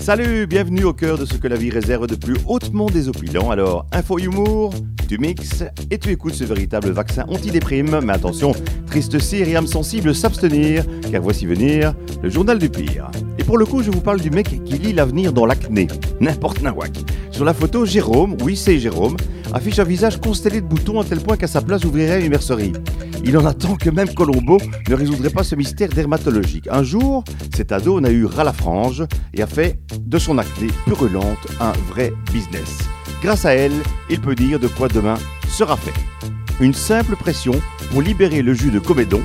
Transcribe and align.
Salut, 0.00 0.48
bienvenue 0.48 0.82
au 0.82 0.92
cœur 0.92 1.18
de 1.18 1.24
ce 1.24 1.34
que 1.34 1.46
la 1.46 1.54
vie 1.54 1.70
réserve 1.70 2.08
de 2.08 2.16
plus 2.16 2.34
hautement 2.46 2.86
désopilant. 2.86 3.50
Alors, 3.50 3.86
info 3.92 4.18
humour, 4.18 4.74
tu 5.08 5.18
mixes 5.18 5.62
et 5.88 5.98
tu 5.98 6.10
écoutes 6.10 6.34
ce 6.34 6.42
véritable 6.42 6.90
vaccin 6.90 7.24
antidéprime. 7.28 8.00
Mais 8.02 8.14
attention, 8.14 8.50
triste 8.86 9.20
cire 9.20 9.48
et 9.48 9.54
âme 9.54 9.68
sensible 9.68 10.16
s'abstenir, 10.16 10.84
car 11.12 11.22
voici 11.22 11.46
venir 11.46 11.94
le 12.24 12.28
journal 12.28 12.58
du 12.58 12.68
pire. 12.68 13.08
Et 13.38 13.44
pour 13.44 13.56
le 13.56 13.66
coup, 13.66 13.84
je 13.84 13.92
vous 13.92 14.00
parle 14.00 14.20
du 14.20 14.30
mec 14.30 14.64
qui 14.64 14.78
lit 14.78 14.92
l'avenir 14.92 15.32
dans 15.32 15.46
l'acné. 15.46 15.86
N'importe 16.18 16.60
nawak. 16.60 16.98
Sur 17.36 17.44
la 17.44 17.52
photo, 17.52 17.84
Jérôme, 17.84 18.34
oui 18.44 18.56
c'est 18.56 18.78
Jérôme, 18.78 19.14
affiche 19.52 19.78
un 19.78 19.84
visage 19.84 20.18
constellé 20.18 20.62
de 20.62 20.66
boutons 20.66 21.00
à 21.00 21.04
tel 21.04 21.20
point 21.20 21.36
qu'à 21.36 21.46
sa 21.46 21.60
place 21.60 21.84
ouvrirait 21.84 22.24
une 22.24 22.30
mercerie. 22.30 22.72
Il 23.26 23.36
en 23.36 23.44
attend 23.44 23.76
que 23.76 23.90
même 23.90 24.14
Colombo 24.14 24.56
ne 24.88 24.94
résoudrait 24.94 25.28
pas 25.28 25.44
ce 25.44 25.54
mystère 25.54 25.90
dermatologique. 25.90 26.66
Un 26.70 26.82
jour, 26.82 27.24
cet 27.54 27.72
ado 27.72 27.98
en 27.98 28.04
a 28.04 28.10
eu 28.10 28.24
ras 28.24 28.44
la 28.44 28.54
frange 28.54 29.04
et 29.34 29.42
a 29.42 29.46
fait 29.46 29.78
de 30.00 30.18
son 30.18 30.38
acné 30.38 30.68
purulente 30.86 31.46
un 31.60 31.72
vrai 31.90 32.14
business. 32.32 32.78
Grâce 33.22 33.44
à 33.44 33.52
elle, 33.52 33.82
il 34.08 34.22
peut 34.22 34.34
dire 34.34 34.58
de 34.58 34.68
quoi 34.68 34.88
demain 34.88 35.18
sera 35.46 35.76
fait. 35.76 35.92
Une 36.58 36.72
simple 36.72 37.16
pression 37.16 37.52
pour 37.92 38.00
libérer 38.00 38.40
le 38.40 38.54
jus 38.54 38.70
de 38.70 38.78
comédon, 38.78 39.20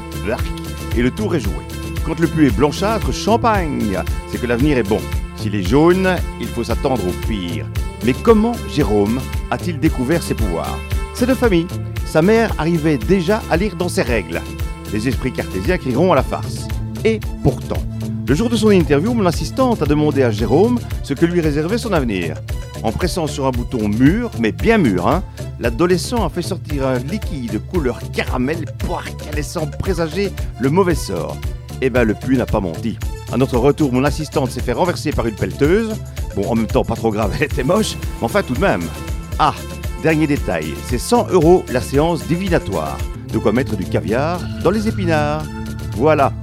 et 0.98 1.02
le 1.02 1.12
tour 1.12 1.34
est 1.34 1.40
joué. 1.40 1.64
Quand 2.06 2.20
le 2.20 2.28
puits 2.28 2.48
est 2.48 2.58
blanchâtre, 2.58 3.14
champagne, 3.14 3.98
c'est 4.30 4.42
que 4.42 4.48
l'avenir 4.48 4.78
est 4.78 4.84
bon. 4.84 5.00
S'il 5.38 5.56
est 5.56 5.64
jaune, 5.64 6.10
il 6.42 6.48
faut 6.48 6.66
s'attendre 6.66 7.04
au 7.08 7.26
pire. 7.26 7.66
Mais 8.04 8.14
comment 8.14 8.54
Jérôme 8.68 9.20
a-t-il 9.52 9.80
découvert 9.80 10.24
ses 10.24 10.34
pouvoirs? 10.34 10.78
C'est 11.14 11.28
de 11.28 11.34
famille. 11.34 11.68
Sa 12.06 12.22
mère 12.22 12.54
arrivait 12.58 12.98
déjà 12.98 13.42
à 13.52 13.58
lire 13.58 13.76
dans 13.76 13.90
ses 13.90 14.02
règles. 14.02 14.42
Les 14.92 15.08
esprits 15.08 15.32
cartésiens 15.32 15.78
crieront 15.78 16.12
à 16.12 16.16
la 16.16 16.24
farce. 16.24 16.68
Et 17.06 17.20
pourtant, 17.44 17.82
le 18.28 18.36
jour 18.36 18.50
de 18.50 18.56
son 18.56 18.72
interview, 18.72 19.14
mon 19.14 19.26
assistante 19.26 19.82
a 19.82 19.86
demandé 19.86 20.24
à 20.24 20.32
Jérôme 20.32 20.80
ce 21.04 21.14
que 21.14 21.26
lui 21.26 21.42
réservait 21.42 21.78
son 21.78 21.94
avenir. 21.94 22.36
En 22.84 22.92
pressant 22.92 23.28
sur 23.28 23.46
un 23.46 23.52
bouton 23.52 23.88
mûr, 23.88 24.32
mais 24.40 24.52
bien 24.52 24.80
mûr, 24.80 25.08
hein, 25.08 25.24
l'adolescent 25.60 26.26
a 26.26 26.30
fait 26.30 26.42
sortir 26.42 26.88
un 26.88 26.98
liquide 26.98 27.62
couleur 27.68 28.00
caramel 28.12 28.66
poire 28.80 29.06
laissant 29.36 29.68
présager 29.68 30.32
le 30.60 30.70
mauvais 30.72 30.96
sort. 30.96 31.38
Eh 31.82 31.90
ben 31.90 32.04
le 32.04 32.16
puits 32.16 32.38
n'a 32.38 32.46
pas 32.46 32.60
menti. 32.60 32.98
À 33.32 33.38
notre 33.38 33.58
retour, 33.58 33.94
mon 33.94 34.04
assistante 34.04 34.50
s'est 34.50 34.62
fait 34.62 34.74
renverser 34.74 35.12
par 35.12 35.28
une 35.28 35.36
pelleteuse. 35.36 35.96
Bon, 36.36 36.48
en 36.50 36.56
même 36.56 36.68
temps, 36.68 36.84
pas 36.84 36.96
trop 36.96 37.12
grave, 37.12 37.32
elle 37.38 37.44
était 37.44 37.64
moche, 37.64 37.96
mais 38.20 38.26
enfin 38.26 38.44
tout 38.44 38.54
de 38.54 38.60
même. 38.62 38.84
Ah, 39.40 39.54
dernier 40.04 40.28
détail, 40.28 40.74
c'est 40.88 40.98
100 40.98 41.28
euros 41.30 41.64
la 41.72 41.82
séance 41.82 42.26
divinatoire. 42.28 42.98
De 43.32 43.38
quoi 43.38 43.52
mettre 43.52 43.76
du 43.78 43.86
caviar 43.86 44.40
dans 44.64 44.72
les 44.72 44.88
épinards. 44.88 45.44
Voilà. 45.96 46.34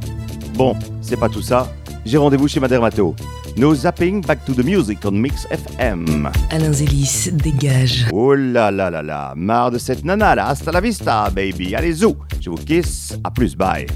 Bon, 0.54 0.74
c'est 1.02 1.18
pas 1.18 1.28
tout 1.28 1.42
ça. 1.42 1.70
J'ai 2.06 2.16
rendez-vous 2.16 2.48
chez 2.48 2.60
ma 2.60 2.68
dermato. 2.68 3.14
No 3.56 3.74
zapping, 3.74 4.24
back 4.24 4.44
to 4.44 4.54
the 4.54 4.64
music 4.64 4.98
on 5.04 5.10
Mix 5.10 5.46
FM. 5.50 6.30
Alain 6.50 6.72
Zélis, 6.72 7.28
dégage. 7.32 8.06
Oh 8.12 8.34
là 8.34 8.70
là 8.70 8.88
là 8.88 9.02
là, 9.02 9.32
marre 9.36 9.72
de 9.72 9.78
cette 9.78 10.04
nana 10.04 10.34
là. 10.34 10.46
Hasta 10.46 10.70
la 10.70 10.80
vista, 10.80 11.28
baby. 11.30 11.74
Allez, 11.74 11.92
zou. 11.92 12.16
Je 12.40 12.50
vous 12.50 12.56
kiss. 12.56 13.18
À 13.24 13.30
plus, 13.30 13.56
bye. 13.56 13.86